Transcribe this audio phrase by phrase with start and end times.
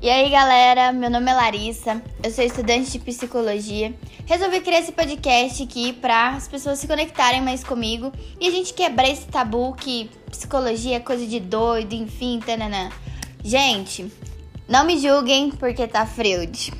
[0.00, 3.92] E aí, galera, meu nome é Larissa, eu sou estudante de psicologia.
[4.26, 8.72] Resolvi criar esse podcast aqui para as pessoas se conectarem mais comigo e a gente
[8.74, 12.90] quebrar esse tabu que psicologia é coisa de doido, enfim, tananã.
[13.42, 14.08] Gente,
[14.68, 16.72] não me julguem porque tá freude.